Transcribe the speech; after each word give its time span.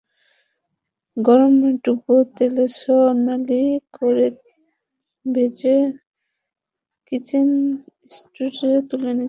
গরম 1.17 1.55
ডুবো 1.83 2.15
তেলে 2.35 2.65
সোনালি 2.77 3.63
করে 3.93 4.27
ভেজে 5.25 5.77
কিচেন 7.07 7.49
টিস্যুতে 7.99 8.69
তুলে 8.89 9.11
নিতে 9.11 9.17
হবে। 9.17 9.19